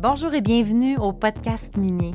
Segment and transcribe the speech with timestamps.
[0.00, 2.12] Bonjour et bienvenue au podcast minier.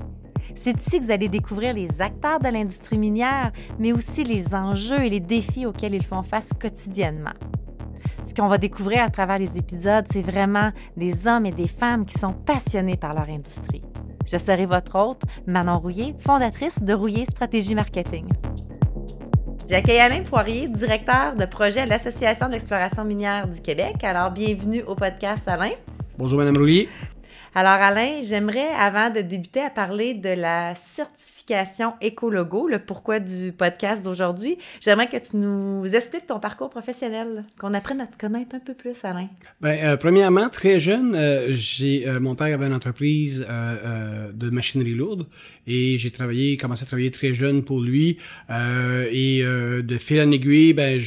[0.56, 5.04] C'est ici que vous allez découvrir les acteurs de l'industrie minière, mais aussi les enjeux
[5.04, 7.34] et les défis auxquels ils font face quotidiennement.
[8.26, 12.06] Ce qu'on va découvrir à travers les épisodes, c'est vraiment des hommes et des femmes
[12.06, 13.82] qui sont passionnés par leur industrie.
[14.26, 18.28] Je serai votre hôte, Manon Rouillé, fondatrice de Rouillé Stratégie Marketing.
[19.70, 24.02] J'accueille Alain Poirier, directeur de projet à l'Association d'exploration minière du Québec.
[24.04, 25.72] Alors, bienvenue au podcast, Alain.
[26.18, 26.88] Bonjour, Madame Rouillé.
[27.56, 33.52] Alors Alain, j'aimerais, avant de débuter, à parler de la certification Écologo, le pourquoi du
[33.52, 38.56] podcast d'aujourd'hui, j'aimerais que tu nous expliques ton parcours professionnel, qu'on apprenne à te connaître
[38.56, 39.28] un peu plus, Alain.
[39.62, 44.96] Ben, euh, premièrement, très jeune, euh, j'ai euh, mon père avait une entreprise de machinerie
[44.96, 45.28] lourde
[45.68, 48.18] et j'ai travaillé, commencé à travailler très jeune pour lui
[48.50, 51.00] et de fil en aiguille, ben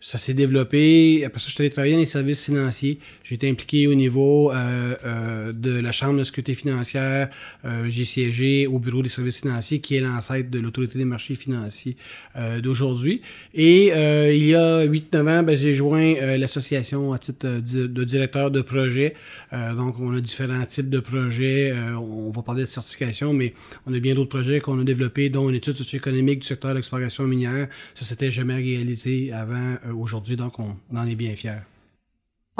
[0.00, 1.24] ça s'est développé.
[1.24, 2.98] Après ça, je suis allé travailler dans les services financiers.
[3.24, 7.28] J'ai été impliqué au niveau de la Chambre de sécurité financière.
[7.64, 11.34] Euh, j'ai siégé au bureau des services financiers, qui est l'ancêtre de l'autorité des marchés
[11.34, 11.96] financiers
[12.36, 13.22] euh, d'aujourd'hui.
[13.54, 18.50] Et euh, il y a 8-9 ans, ben, j'ai joint l'association à titre de directeur
[18.50, 19.14] de projet.
[19.52, 21.72] donc, on a différents types de projets.
[21.96, 23.54] on va parler de certification, mais
[23.88, 26.76] on a bien d'autres projets qu'on a développés, dont une étude socio-économique du secteur de
[26.76, 27.68] l'exploration minière.
[27.94, 31.62] Ça s'était jamais réalisé avant aujourd'hui, donc on en est bien fiers.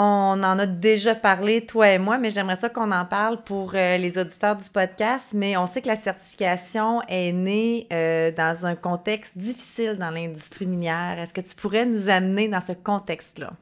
[0.00, 3.74] On en a déjà parlé, toi et moi, mais j'aimerais ça qu'on en parle pour
[3.74, 5.26] euh, les auditeurs du podcast.
[5.34, 10.66] Mais on sait que la certification est née euh, dans un contexte difficile dans l'industrie
[10.66, 11.18] minière.
[11.18, 13.54] Est-ce que tu pourrais nous amener dans ce contexte-là?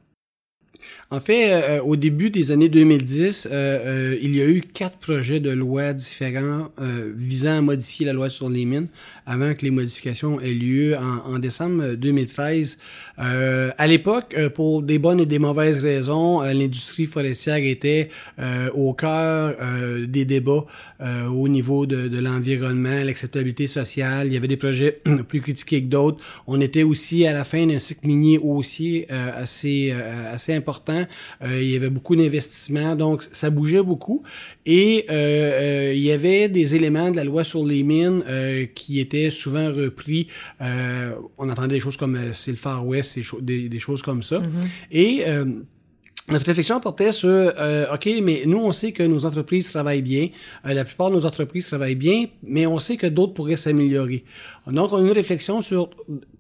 [1.11, 4.99] En fait, euh, euh, au début des années 2010, euh, il y a eu quatre
[4.99, 6.71] projets de loi différents
[7.17, 8.89] visant à modifier la loi sur les mines
[9.25, 12.79] avant que les modifications aient lieu en, décembre 2013.
[13.19, 18.09] à l'époque, pour des bonnes et des mauvaises raisons, l'industrie forestière était
[18.75, 19.55] au cœur
[20.07, 20.67] des débats
[21.31, 24.29] au niveau de, de l'environnement, l'acceptabilité sociale.
[24.29, 26.19] Il y avait des projets plus critiqués que d'autres.
[26.47, 29.92] On était aussi à la fin d'un cycle minier aussi assez
[30.33, 30.66] assez important
[31.43, 34.23] euh, il y avait beaucoup d'investissements, donc ça bougeait beaucoup.
[34.65, 38.23] Et euh, euh, il y avait des éléments de la loi sur les mines
[38.75, 40.29] qui étaient souvent repris.
[40.61, 44.39] on entendait des choses comme c'est le Far West, des, choses comme ça.
[44.39, 44.69] Mm-hmm.
[44.93, 45.25] Et
[46.29, 47.53] notre réflexion portait sur,
[47.93, 50.29] OK, mais nous, on sait que nos entreprises travaillent bien.
[50.65, 54.25] la plupart de nos entreprises travaillent bien, mais on sait que d'autres pourraient s'améliorer.
[54.67, 55.91] Donc, on a une réflexion sur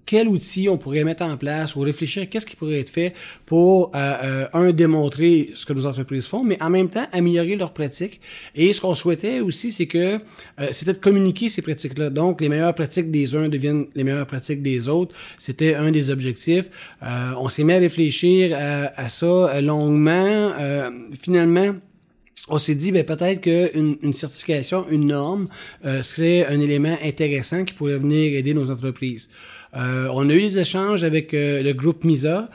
[0.06, 3.12] quel outil on pourrait mettre en place ou réfléchir qu'est-ce qui pourrait être fait
[3.44, 7.56] pour, euh, euh, un, démontrer ce que nos entreprises font, mais en même temps améliorer
[7.56, 8.20] leurs pratiques.
[8.54, 10.18] Et ce qu'on souhaitait aussi, c'est que
[10.60, 12.10] euh, c'était de communiquer ces pratiques-là.
[12.10, 15.14] Donc, les meilleures pratiques des uns deviennent les meilleures pratiques des autres.
[15.38, 16.70] C'était un des objectifs.
[17.02, 20.52] on s'est mis à réfléchir à, à ça longuement.
[21.20, 21.74] finalement,
[22.48, 25.46] on s'est dit ben, peut-être qu'une une certification, une norme
[25.84, 29.28] euh, serait un élément intéressant qui pourrait venir aider nos entreprises.
[29.76, 32.50] Euh, on a eu des échanges avec euh, le groupe MISA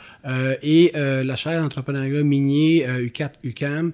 [0.61, 3.91] et la chaire d'entrepreneuriat minier U4 UCAM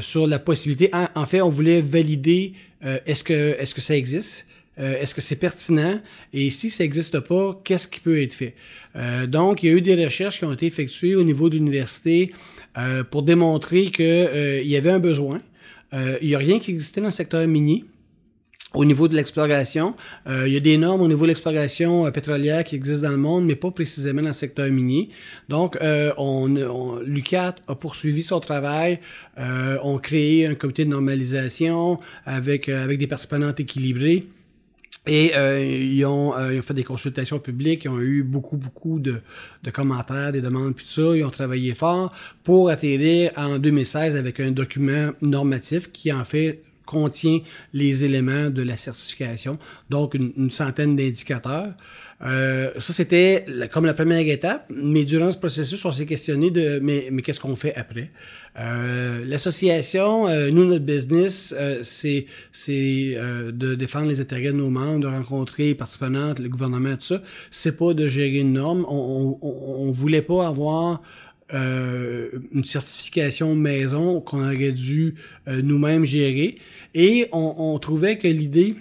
[0.00, 0.90] sur la possibilité.
[1.14, 4.46] En, fait, on voulait valider est-ce que est-ce que ça existe.
[4.76, 6.00] est-ce que c'est pertinent?
[6.32, 8.54] Et si ça n'existe pas, qu'est-ce qui peut être fait?
[9.26, 12.32] donc, il y a eu des recherches qui ont été effectuées au niveau de l'université
[12.76, 15.40] euh, pour démontrer qu'il euh, y avait un besoin.
[15.92, 17.84] Euh, il n'y a rien qui existait dans le secteur minier.
[18.74, 19.94] Au niveau de l'exploration,
[20.26, 23.44] il y a des normes au niveau de l'exploration pétrolière qui existent dans le monde,
[23.44, 25.10] mais pas précisément dans le secteur minier.
[25.48, 28.98] Donc, on, on l'UCAT a poursuivi son travail,
[29.36, 34.26] on créé un comité de normalisation avec avec des participants équilibrés.
[35.06, 38.56] Et euh, ils, ont, euh, ils, ont, fait des consultations publiques, ils ont eu beaucoup,
[38.56, 39.20] beaucoup de,
[39.62, 41.16] de commentaires, des demandes, puis tout ça.
[41.16, 42.10] Ils ont travaillé fort
[42.42, 47.40] pour atterrir en 2016 avec un document normatif qui, en fait, contient
[47.72, 49.58] les éléments de la certification,
[49.90, 51.74] donc une, centaine d'indicateurs.
[52.22, 56.78] Euh, ça, c'était comme la première étape, mais durant ce processus, on s'est questionné de
[56.82, 58.10] mais, mais qu'est-ce qu'on fait après?
[58.58, 64.52] Euh, L'association, euh, nous, notre business, euh, c'est c'est euh, de défendre les intérêts de
[64.52, 67.22] nos membres, de rencontrer les participants, le gouvernement, tout ça.
[67.50, 68.84] C'est pas de gérer une norme.
[68.88, 69.50] On, on,
[69.88, 71.02] on voulait pas avoir
[71.52, 76.56] euh, une certification maison qu'on aurait dû euh, nous-mêmes gérer.
[76.94, 78.76] Et on, trouvait que l'idée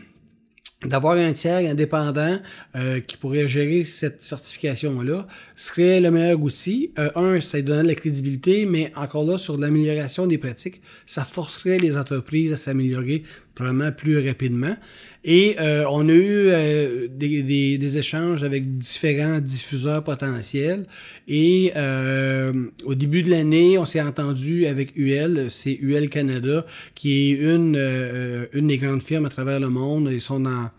[0.85, 2.39] d'avoir un tiers indépendant
[2.75, 5.27] euh, qui pourrait gérer cette certification-là
[5.57, 6.91] serait le meilleur outil.
[6.97, 11.79] un, ça donnerait de la crédibilité, mais encore là, sur l'amélioration des pratiques, ça forcerait
[11.79, 13.23] les entreprises à s'améliorer
[13.55, 14.75] probablement plus rapidement.
[15.23, 20.85] Et euh, on a eu euh, des, des, des, échanges avec différents diffuseurs potentiels.
[21.29, 22.51] Et euh,
[22.83, 28.47] au début de l'année, on s'est entendu avec UL, c'est UL Canada, qui est une,
[28.51, 30.09] une des grandes firmes à travers le monde.
[30.11, 30.69] Ils sont dans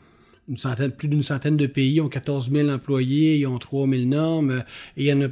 [0.47, 3.89] une centaine, plus d'une centaine de pays, ils ont 14 000 employés, ils ont 3
[3.89, 4.63] 000 normes,
[4.99, 5.29] et il y en a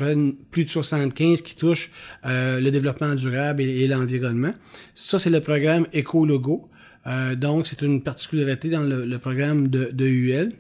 [0.51, 1.91] plus de 75 qui touchent
[2.25, 4.55] le développement durable et, l'environnement.
[4.95, 6.71] Ça, c'est le programme Ecologo.
[7.07, 10.53] Euh, donc, c'est une particularité dans le, programme de, de UL.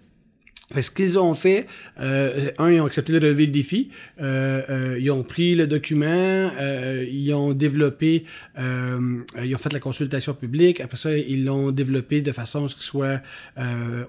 [0.81, 1.67] ce qu'ils ont fait,
[2.01, 3.91] euh, un, ils ont accepté de relever le défi.
[4.21, 8.25] Euh, euh, ils ont pris le document, euh, ils ont développé,
[8.59, 10.81] ils ont fait la consultation publique.
[10.81, 13.21] Après ça, ils l'ont développé de façon à ce qu'il soit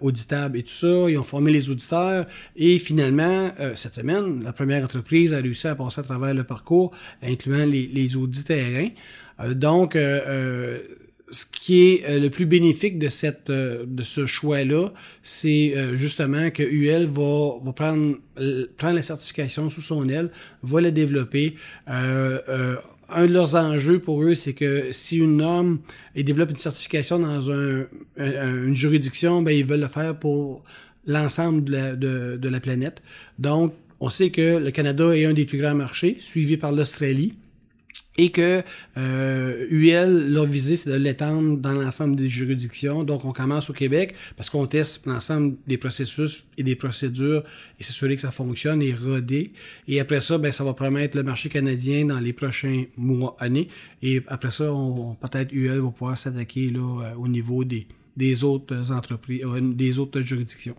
[0.02, 1.10] auditable et tout ça.
[1.10, 2.26] Ils ont formé les auditeurs.
[2.56, 6.92] Et finalement, cette semaine, la première entreprise a réussi à passer à travers le parcours,
[7.22, 8.90] incluant les, les audits terrains.
[9.54, 9.98] donc,
[11.34, 15.96] ce qui est euh, le plus bénéfique de cette euh, de ce choix-là, c'est euh,
[15.96, 18.18] justement que UL va, va prendre,
[18.78, 20.30] prendre la certification sous son aile,
[20.62, 21.56] va la développer.
[21.88, 25.80] un de leurs enjeux pour eux, c'est que si une norme
[26.16, 27.86] et développe une certification dans un,
[28.18, 30.64] une juridiction, ben ils veulent le faire pour
[31.06, 33.02] l'ensemble de, de la planète.
[33.40, 37.34] Donc, on sait que le Canada est un des plus grands marchés, suivi par l'Australie
[38.18, 38.64] et que
[38.98, 43.04] euh, UL, leur visée, c'est de l'étendre dans l'ensemble des juridictions.
[43.04, 47.44] Donc, on commence au Québec parce qu'on teste l'ensemble des processus et des procédures
[47.80, 49.54] et s'assurer que ça fonctionne et roder.
[49.88, 53.70] Et après ça, ben, ça va promettre le marché canadien dans les prochains mois, années.
[54.02, 58.44] Et après ça, on, peut-être UL va pouvoir s'attaquer là euh, au niveau des, des
[58.44, 60.76] autres entreprises, euh, des autres juridictions.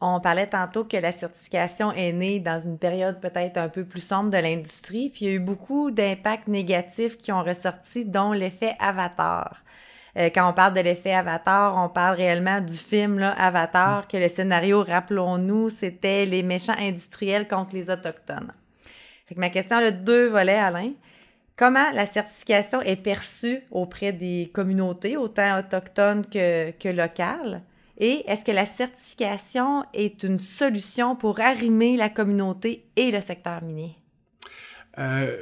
[0.00, 4.02] On parlait tantôt que la certification est née dans une période peut-être un peu plus
[4.02, 8.32] sombre de l'industrie, puis il y a eu beaucoup d'impacts négatifs qui ont ressorti, dont
[8.32, 9.62] l'effet Avatar.
[10.18, 14.28] Euh, quand on parle de l'effet Avatar, on parle réellement du film Avatar, que le
[14.28, 18.52] scénario, rappelons-nous, c'était les méchants industriels contre les Autochtones.
[19.24, 20.92] Fait que ma question a deux volets, Alain.
[21.56, 27.62] Comment la certification est perçue auprès des communautés, autant autochtones que locales?
[27.98, 33.62] Et est-ce que la certification est une solution pour arrimer la communauté et le secteur
[33.62, 33.96] minier?
[34.98, 35.36] Euh,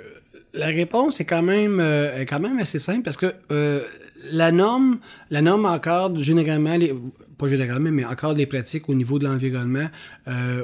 [0.52, 3.84] la réponse est quand même euh, est quand même assez simple parce que euh,
[4.30, 4.98] la norme
[5.30, 6.94] la norme encadre généralement les,
[7.38, 9.88] pas généralement mais encore des pratiques au niveau de l'environnement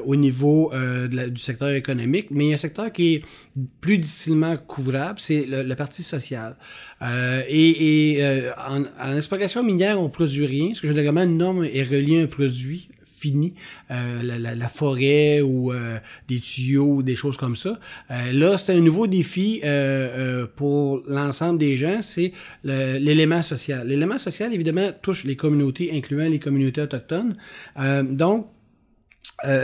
[0.04, 0.72] au niveau
[1.08, 2.28] du secteur économique.
[2.30, 3.24] Mais il y a un secteur qui est
[3.80, 6.56] plus difficilement couvrable c'est la partie sociale
[7.02, 11.82] et, et en, en exploitation minière on produit rien parce que généralement une norme est
[11.82, 12.89] reliée à un produit
[13.20, 13.54] fini,
[13.90, 17.78] euh, la, la, forêt ou euh, des tuyaux ou des choses comme ça.
[18.10, 19.62] Euh, là, c'est un nouveau défi
[20.56, 22.32] pour l'ensemble des gens, c'est
[22.64, 23.86] l'élément social.
[23.86, 27.36] L'élément social, évidemment, touche les communautés, incluant les communautés autochtones.
[28.04, 28.46] donc,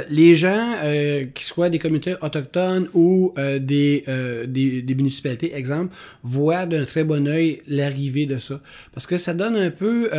[0.08, 4.04] les gens, euh, qui soient des communautés autochtones ou des,
[4.46, 8.60] des, des, municipalités, exemple, voient d'un très bon œil l'arrivée de ça.
[8.94, 10.10] Parce que ça donne un peu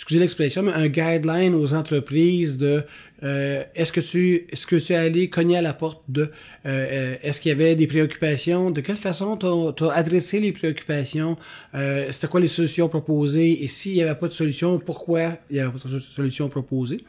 [0.00, 2.84] excusez l'expression, mais un guideline aux entreprises de
[3.22, 6.28] euh, est-ce que tu est-ce que tu es allé cogner à la porte de euh,
[6.64, 11.36] euh, est-ce qu'il y avait des préoccupations, de quelle façon tu as, adressé les préoccupations,
[11.74, 13.62] euh, c'était quoi les solutions proposées?
[13.62, 17.04] Et s'il n'y avait pas de solution, pourquoi il n'y avait pas de solution proposée?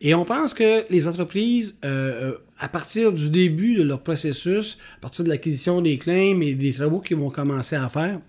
[0.00, 5.24] Et on pense que les entreprises, à partir du début de leur processus, à partir
[5.24, 8.20] de l'acquisition des claims et des travaux qu'ils vont commencer à faire,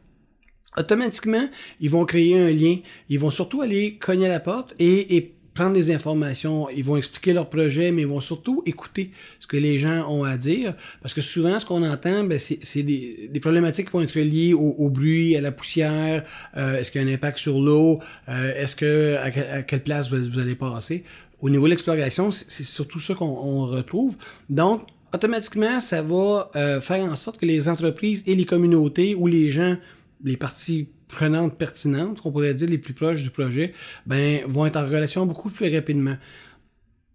[0.77, 1.47] automatiquement,
[1.79, 2.77] ils vont créer un lien.
[3.09, 6.69] Ils vont surtout aller cogner à la porte et, prendre des informations.
[6.69, 9.11] Ils vont expliquer leur projet, mais ils vont surtout écouter
[9.41, 10.73] ce que les gens ont à dire.
[11.01, 14.89] Parce que souvent, ce qu'on entend, ben, c'est des, problématiques qui vont être liées au,
[14.89, 16.23] bruit, à la poussière.
[16.55, 17.99] Euh, est-ce qu'il y a un impact sur l'eau?
[18.29, 21.03] Euh, est-ce que à, quelle place vous, allez passer?
[21.41, 24.17] Au niveau de l'exploration, c'est surtout ça qu'on retrouve.
[24.49, 29.27] Donc, automatiquement, ça va euh, faire en sorte que les entreprises et les communautés ou
[29.27, 29.77] les gens
[30.23, 33.73] les parties prenantes pertinentes, on pourrait dire les plus proches du projet,
[34.05, 36.15] ben vont être en relation beaucoup plus rapidement.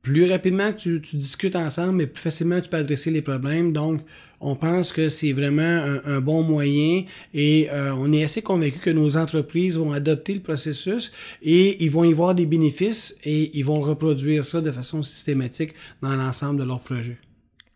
[0.03, 3.73] Plus rapidement que tu, tu discutes ensemble, mais plus facilement tu peux adresser les problèmes.
[3.73, 4.03] Donc,
[4.45, 8.91] on pense que c'est vraiment un, bon moyen et euh, on est assez convaincu que
[8.91, 13.65] nos entreprises vont adopter le processus et ils vont y voir des bénéfices et ils
[13.65, 15.73] vont reproduire ça de façon systématique
[16.03, 17.17] dans l'ensemble de leurs projets.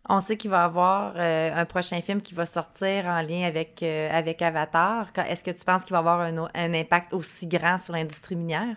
[0.07, 3.45] On sait qu'il va y avoir euh, un prochain film qui va sortir en lien
[3.45, 5.07] avec, euh, avec Avatar.
[5.27, 8.75] Est-ce que tu penses qu'il va avoir un, un, impact aussi grand sur l'industrie minière?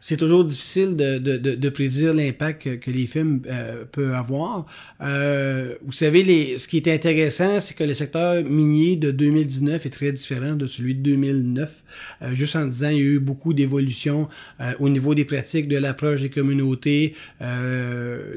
[0.00, 4.66] C'est toujours difficile de, de, de, de prédire l'impact que, les films euh, peuvent avoir.
[5.00, 9.86] Euh, vous savez, les, ce qui est intéressant, c'est que le secteur minier de 2019
[9.86, 11.84] est très différent de celui de 2009.
[12.22, 14.28] Euh, juste en disant, il y a eu beaucoup d'évolutions
[14.60, 17.14] euh, au niveau des pratiques, de l'approche des communautés.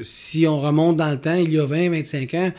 [0.02, 2.52] si on remonte dans le temps, il y a 20-25 ans,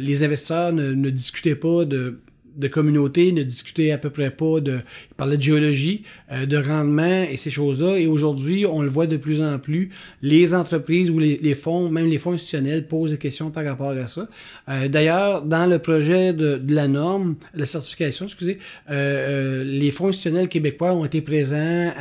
[0.00, 2.20] les investisseurs ne, ne discutaient pas de
[2.58, 4.78] de communauté, ne discutait à peu près pas de...
[5.10, 7.98] Il parlait de géologie, euh, de rendement et ces choses-là.
[7.98, 9.90] Et aujourd'hui, on le voit de plus en plus,
[10.22, 14.06] les entreprises ou les, fonds, même les fonds institutionnels, posent des questions par rapport à
[14.06, 14.28] ça.
[14.68, 18.58] Euh, d'ailleurs, dans le projet de, la norme, la certification, excusez,
[18.90, 21.92] euh, les fonds institutionnels québécois ont été présents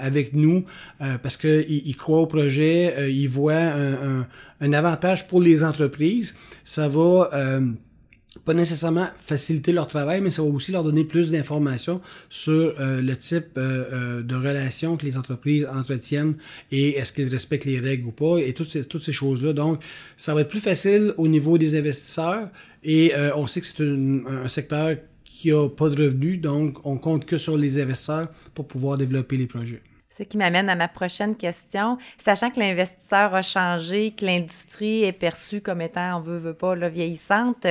[0.00, 0.64] avec nous
[1.22, 4.26] parce qu'ils ils croient au projet, ils voient un,
[4.60, 6.34] un, avantage pour les entreprises.
[6.64, 7.30] Ça va
[8.48, 12.00] pas nécessairement faciliter leur travail, mais ça va aussi leur donner plus d'informations
[12.30, 16.34] sur euh, le type euh, euh, de relations que les entreprises entretiennent
[16.72, 19.52] et est-ce qu'ils respectent les règles ou pas et toutes ces, toutes ces choses-là.
[19.52, 19.82] Donc,
[20.16, 22.48] ça va être plus facile au niveau des investisseurs
[22.82, 27.26] et on sait que c'est un secteur qui a pas de revenus, donc on compte
[27.26, 29.82] que sur les investisseurs pour pouvoir développer les projets.
[30.16, 31.98] Ce qui m'amène à ma prochaine question.
[32.24, 36.74] Sachant que l'investisseur a changé, que l'industrie est perçue comme étant, on veut, veut pas,
[36.74, 37.66] là, vieillissante,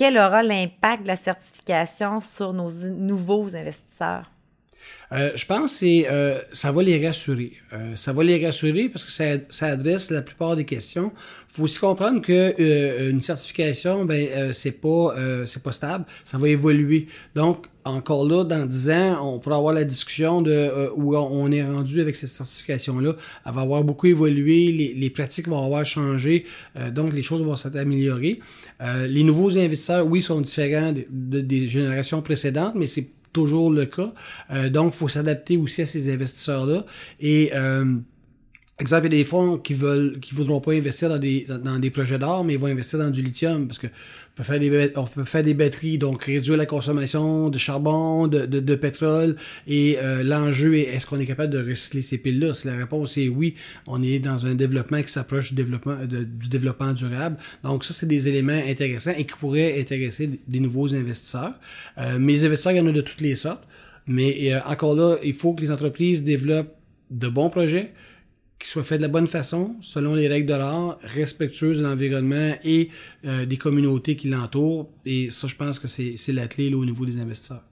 [0.00, 4.30] quel aura l'impact de la certification sur nos nouveaux investisseurs?
[5.12, 7.52] Euh, je pense que euh, ça va les rassurer.
[7.74, 11.12] Euh, ça va les rassurer parce que ça, ça, adresse la plupart des questions.
[11.48, 17.06] faut aussi comprendre que une certification, ben c'est pas c'est pas stable, ça va évoluer.
[17.34, 21.62] Donc encore là, dans 10 ans, on pourra avoir la discussion de où on est
[21.62, 23.16] rendu avec cette certification-là.
[23.46, 26.44] Elle va avoir beaucoup évolué, les, les pratiques vont avoir changé,
[26.92, 28.40] donc les choses vont s'améliorer.
[29.08, 34.12] les nouveaux investisseurs, oui, sont différents des générations précédentes, mais c'est toujours le cas.
[34.50, 36.84] Euh, donc, il faut s'adapter aussi à ces investisseurs-là.
[37.20, 37.96] Et euh,
[38.80, 42.18] exemple, il y a des fonds qui veulent, qui voudront pas investir dans des, projets
[42.18, 43.86] d'or, mais ils vont investir dans du lithium parce que
[44.38, 44.42] on
[45.04, 49.36] peut faire des, batteries, donc réduire la consommation de charbon, de, pétrole.
[49.66, 52.54] Et euh, l'enjeu est, est-ce qu'on est capable de recycler ces piles-là?
[52.54, 53.54] Si la réponse est oui,
[53.86, 57.36] on est dans un développement qui s'approche du développement, du développement durable.
[57.64, 61.58] Donc ça, c'est des éléments intéressants et qui pourraient intéresser des nouveaux investisseurs.
[61.98, 63.64] Euh, mais les investisseurs, il y en a de toutes les sortes.
[64.06, 66.74] Mais euh, encore là, il faut que les entreprises développent
[67.10, 67.92] de bons projets,
[68.60, 72.54] qui soit fait de la bonne façon, selon les règles de l'art, respectueuse de l'environnement
[72.62, 72.90] et
[73.24, 74.90] euh, des communautés qui l'entourent.
[75.06, 77.62] Et ça, je pense que c'est la clé au niveau des investisseurs.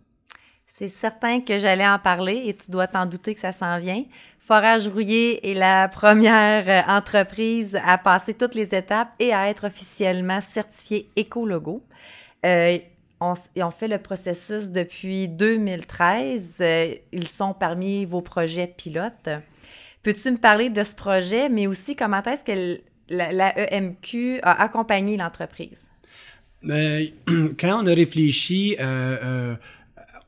[0.73, 4.05] C'est certain que j'allais en parler et tu dois t'en douter que ça s'en vient.
[4.39, 9.67] Forage Rouillé est la première euh, entreprise à passer toutes les étapes et à être
[9.67, 11.83] officiellement certifiée écologo.
[12.47, 12.79] Euh,
[13.21, 16.55] on, on, fait le processus depuis 2013.
[16.61, 19.29] Euh, ils sont parmi vos projets pilotes.
[20.03, 25.17] Peux-tu me parler de ce projet, mais aussi comment est-ce que la, EMQ a accompagné
[25.17, 25.81] l'entreprise?
[26.63, 27.09] Ben,
[27.61, 29.55] quand on a réfléchi, euh, euh,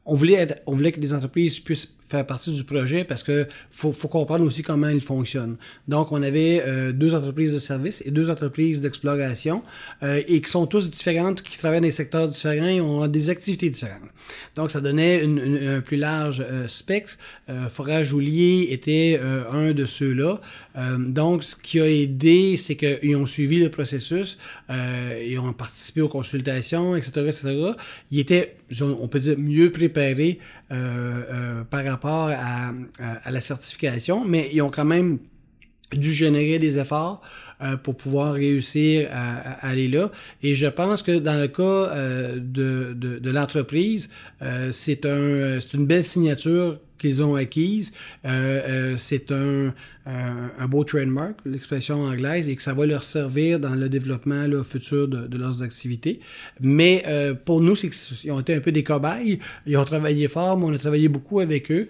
[0.05, 3.93] on, voulait on voulait que les entreprises puissent faire partie du projet parce que faut,
[3.93, 5.57] faut comprendre aussi comment il fonctionne.
[5.87, 9.62] Donc, on avait euh, deux entreprises de services et deux entreprises d'exploration
[10.02, 13.31] euh, et qui sont tous différentes, qui travaillent dans des secteurs différents et ont des
[13.31, 14.11] activités différentes.
[14.57, 17.17] Donc, ça donnait une, un plus large euh, spectre.
[17.69, 20.40] Forage Oulier était un de ceux-là.
[20.99, 24.38] donc, ce qui a aidé, c'est qu'ils ont suivi le processus,
[24.69, 27.73] ils ont participé aux consultations, etc., etc.
[28.12, 30.38] Ils étaient, on peut dire, mieux préparés
[30.71, 32.73] par rapport à,
[33.31, 35.19] la certification, mais ils ont quand même
[35.93, 37.21] dû générer des efforts
[37.63, 40.11] euh, pour pouvoir réussir à, aller là.
[40.43, 44.09] Et je pense que dans le cas euh, de, de, l'entreprise,
[44.41, 47.93] euh, c'est un, une belle signature qu'ils ont acquise.
[48.97, 49.73] c'est un,
[50.05, 54.63] un, beau trademark, l'expression anglaise, et que ça va leur servir dans le développement là,
[54.63, 56.21] futur de, de, leurs activités.
[56.61, 57.03] Mais
[57.47, 59.39] pour nous, c'est qu'ils ont été un peu des cobayes.
[59.67, 61.89] Ils ont travaillé fort, mais on a travaillé beaucoup avec eux.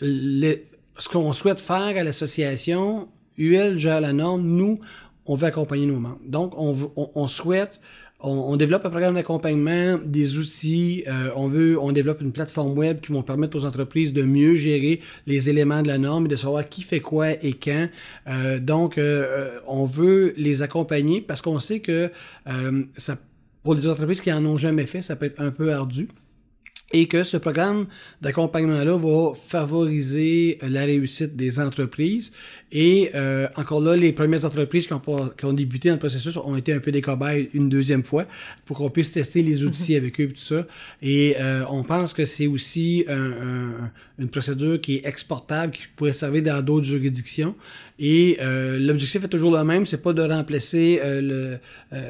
[0.00, 0.64] Les,
[0.98, 4.78] ce qu'on souhaite faire à l'association, UL gère la norme, nous,
[5.26, 6.20] on veut accompagner nos membres.
[6.26, 6.74] Donc, on,
[7.14, 7.80] on, souhaite,
[8.20, 13.00] on, développe un programme d'accompagnement, des outils, euh, on veut, on développe une plateforme web
[13.00, 16.36] qui vont permettre aux entreprises de mieux gérer les éléments de la norme et de
[16.36, 17.88] savoir qui fait quoi et quand.
[18.28, 22.10] Euh, donc, euh, on veut les accompagner parce qu'on sait que
[22.96, 23.16] ça,
[23.62, 26.08] pour les entreprises qui en ont jamais fait, ça peut être un peu ardu.
[26.92, 27.86] Et que ce programme
[28.20, 32.32] d'accompagnement-là va favoriser la réussite des entreprises.
[32.72, 36.36] Et euh, encore là, les premières entreprises qui ont, qui ont débuté dans le processus
[36.36, 38.24] ont été un peu des cobayes une deuxième fois
[38.64, 39.98] pour qu'on puisse tester les outils mhm.
[39.98, 40.66] avec eux et tout ça.
[41.00, 46.12] Et euh, on pense que c'est aussi un, une procédure qui est exportable, qui pourrait
[46.12, 47.54] servir dans d'autres juridictions.
[48.00, 51.56] Et euh, l'objectif est toujours le même, c'est pas de remplacer euh,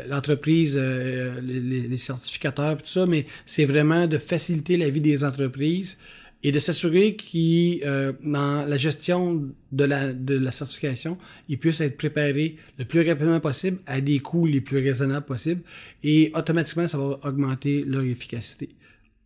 [0.09, 5.99] l'entreprise, les, les, certificateurs, tout ça, mais c'est vraiment de faciliter la vie des entreprises
[6.43, 12.57] et de s'assurer qu'ils, euh, dans la gestion de la, certification, ils puissent être préparés
[12.79, 15.63] le plus rapidement possible à des coûts les plus raisonnables possibles
[16.03, 18.69] et automatiquement, ça va augmenter leur efficacité.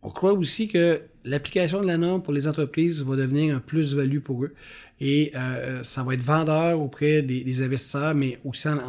[0.03, 4.19] On croit aussi que l'application de la norme pour les entreprises va devenir un plus-value
[4.19, 4.53] pour eux
[4.99, 8.79] et euh, ça va être vendeur auprès des, investisseurs, mais aussi en,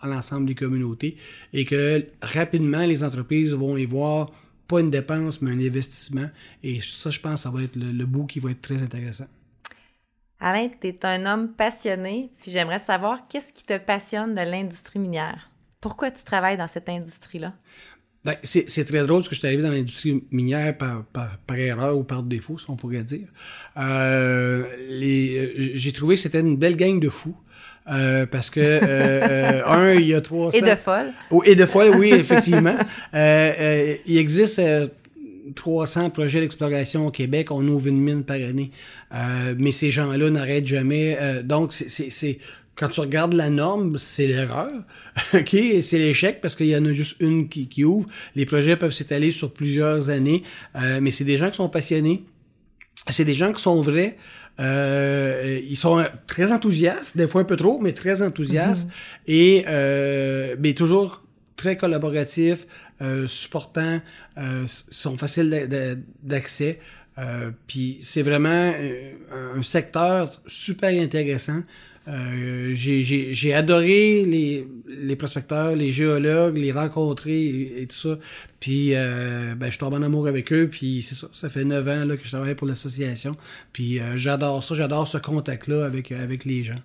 [0.00, 1.16] à l'ensemble des communautés
[1.52, 4.32] et que rapidement, les entreprises vont y voir
[4.68, 6.28] pas une dépense, mais un investissement.
[6.62, 9.26] Et ça, je pense, ça va être le, bout qui va être très intéressant.
[10.38, 15.00] Alain, tu es un homme passionné, puis j'aimerais savoir qu'est-ce qui te passionne de l'industrie
[15.00, 15.50] minière?
[15.80, 17.54] Pourquoi tu travailles dans cette industrie-là?
[18.24, 21.96] Ben, c'est très drôle parce que je suis arrivé dans l'industrie minière par, par, erreur
[21.96, 23.28] ou par défaut, si on pourrait dire.
[23.76, 24.64] Euh,
[25.74, 27.36] J'ai trouvé que c'était une belle gang de fous.
[27.90, 30.58] Euh, parce que euh, euh, un, il y a 300...
[30.58, 31.12] Et de folle.
[31.30, 32.76] Oh, et de folle, oui, effectivement.
[33.14, 34.60] euh, il existe
[35.54, 37.50] 300 projets d'exploration au Québec.
[37.50, 38.70] On ouvre une mine par année.
[39.56, 41.18] mais ces gens-là n'arrêtent jamais.
[41.44, 42.38] donc, c'est
[42.74, 44.70] quand tu regardes la norme, c'est l'erreur,
[45.34, 48.08] ok, c'est l'échec parce qu'il y en a juste une qui, qui ouvre.
[48.36, 50.44] Les projets peuvent s'étaler sur plusieurs années,
[51.00, 52.22] mais c'est des gens qui sont passionnés,
[53.08, 54.16] c'est des gens qui sont vrais.
[54.60, 58.86] Euh, ils sont très enthousiastes, des fois un peu trop, mais très enthousiastes.
[58.86, 58.92] Mhm.
[59.28, 61.22] Et euh, mais toujours
[61.58, 62.66] très collaboratifs,
[63.02, 64.00] euh, supportants,
[64.38, 65.68] euh, sont faciles
[66.22, 66.78] d'accès.
[67.18, 68.72] Euh, puis c'est vraiment
[69.56, 71.62] un secteur super intéressant
[72.08, 77.46] euh, j'ai adoré les, prospecteurs, les géologues, les rencontrer
[77.76, 78.18] et, tout ça.
[78.60, 80.68] Puis euh, ben, je tombe en amour avec eux.
[80.70, 83.36] Puis c'est ça, ça fait neuf ans là, que je travaille pour l'association.
[83.72, 86.80] Puis euh, j'adore ça, j'adore ce contact-là avec, avec les gens.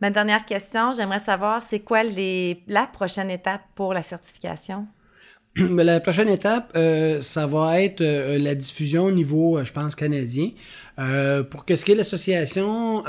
[0.00, 4.86] Ma dernière question, j'aimerais savoir, c'est quoi les, la prochaine étape pour la certification?
[5.58, 9.94] La prochaine étape, euh, ça va être euh, la diffusion au niveau, euh, je pense,
[9.94, 10.50] canadien.
[11.50, 13.04] pour qu'est-ce qui est l'association,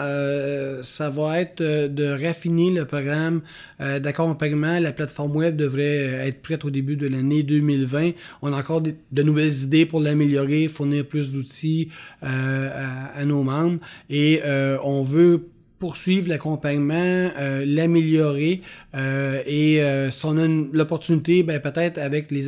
[0.83, 3.41] ça va être de raffiner le programme
[3.79, 4.79] d'accompagnement.
[4.79, 8.11] La plateforme web devrait être prête au début de l'année 2020.
[8.43, 11.89] On a encore de, nouvelles idées pour l'améliorer, fournir plus d'outils
[12.21, 14.41] à, à, nos membres et
[14.83, 18.61] on veut poursuivre l'accompagnement, euh, l'améliorer
[18.95, 22.47] euh, et euh, si on a l'opportunité, ben, peut-être avec les,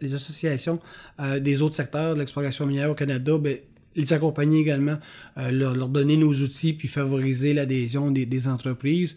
[0.00, 0.80] les associations
[1.20, 3.56] euh, des autres secteurs de l'exploration minière au Canada, ben,
[3.96, 4.96] les accompagner également,
[5.36, 9.14] leur, leur, donner nos outils puis favoriser l'adhésion des, des, entreprises.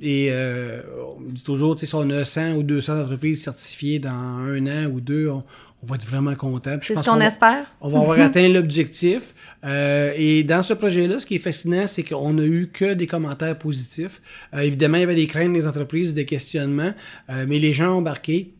[0.00, 4.86] et on dit toujours, si on a 100 ou 200 entreprises certifiées dans un an
[4.90, 5.44] ou deux, on,
[5.82, 6.76] on va être vraiment content.
[6.80, 7.66] C'est ce qu'on espère.
[7.80, 9.34] On va avoir atteint l'objectif.
[9.64, 13.08] Euh, et dans ce projet-là, ce qui est fascinant, c'est qu'on a eu que des
[13.08, 14.22] commentaires positifs.
[14.54, 16.92] Euh, évidemment, il y avait des craintes des entreprises, des questionnements,
[17.30, 18.54] euh, mais les gens ont embarqué.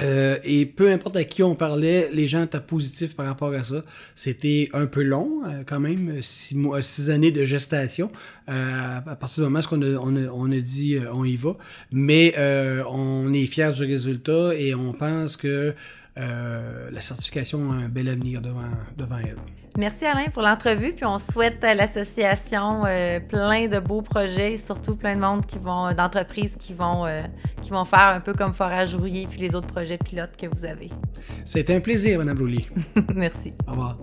[0.00, 3.62] Euh, et peu importe à qui on parlait, les gens étaient positifs par rapport à
[3.62, 3.82] ça.
[4.14, 8.10] C'était un peu long, euh, quand même, six mois, six années de gestation.
[8.48, 11.36] Euh, à partir du moment où on a, on a, on a dit on y
[11.36, 11.56] va,
[11.92, 12.34] mais
[12.88, 15.74] on est fiers du résultat et on pense que
[16.18, 19.38] euh, la certification a un bel avenir devant, devant elle.
[19.78, 24.96] Merci Alain pour l'entrevue, puis on souhaite à l'association euh, plein de beaux projets, surtout
[24.96, 27.22] plein de monde qui vont, d'entreprises qui vont, euh,
[27.62, 30.66] qui vont faire un peu comme Forage Rouillé, puis les autres projets pilotes que vous
[30.66, 30.90] avez.
[31.46, 32.66] C'était un plaisir, Mme Roulier.
[33.14, 33.54] Merci.
[33.66, 33.96] Au revoir.